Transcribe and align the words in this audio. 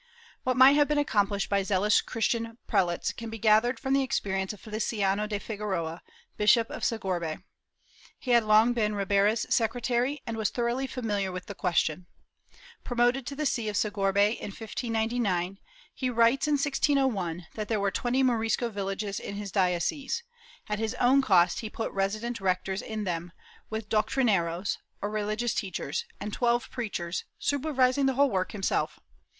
What 0.43 0.57
might 0.57 0.71
have 0.77 0.87
been 0.87 0.97
accomplished 0.97 1.47
by 1.47 1.61
zealous 1.61 2.01
Christian 2.01 2.57
pre 2.65 2.79
lates 2.79 3.15
can 3.15 3.29
be 3.29 3.37
gathered 3.37 3.79
from 3.79 3.93
the 3.93 4.01
experience 4.01 4.51
of 4.51 4.59
Feliciano 4.59 5.27
de 5.27 5.37
Figueroa, 5.39 6.01
Bishop 6.37 6.71
of 6.71 6.83
Segorbe. 6.83 7.43
He 8.17 8.31
had 8.31 8.43
long 8.43 8.73
been 8.73 8.95
Ribera's 8.95 9.45
secretary 9.51 10.19
and 10.25 10.37
was 10.37 10.49
thoroughly 10.49 10.87
familiar 10.87 11.31
with 11.31 11.45
the 11.45 11.53
question. 11.53 12.07
Promoted 12.83 13.27
to 13.27 13.35
the 13.35 13.45
see 13.45 13.69
of 13.69 13.77
Segorbe, 13.77 14.37
in 14.39 14.49
1599, 14.49 15.59
he 15.93 16.09
writes, 16.09 16.47
in 16.47 16.53
1601, 16.53 17.45
that 17.53 17.67
there 17.67 17.79
were 17.79 17.91
twenty 17.91 18.23
Morisco 18.23 18.69
villages 18.69 19.19
in 19.19 19.35
his 19.35 19.51
diocese; 19.51 20.23
at 20.67 20.79
his 20.79 20.95
own 20.95 21.21
cost 21.21 21.59
he 21.59 21.69
put 21.69 21.91
resident 21.91 22.41
rectors 22.41 22.81
in 22.81 23.03
them, 23.03 23.31
with 23.69 23.87
doctrineros, 23.87 24.77
or 24.99 25.11
religious 25.11 25.53
teachers, 25.53 26.05
and 26.19 26.33
twelve 26.33 26.71
preachers, 26.71 27.23
supervising 27.37 28.07
the 28.07 28.13
whole 28.15 28.31
work 28.31 28.51
himself. 28.53 28.99